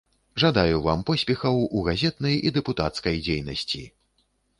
Жадаю 0.43 0.77
вам 0.85 1.03
поспехаў 1.09 1.59
у 1.79 1.83
газетнай 1.89 2.39
і 2.51 2.53
дэпутацкай 2.55 3.21
дзейнасці! 3.27 3.83